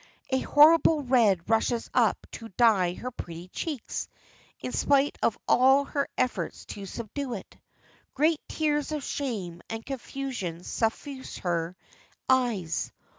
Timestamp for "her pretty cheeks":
2.95-4.07